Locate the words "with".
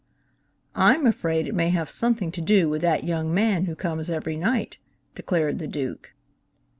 2.69-2.81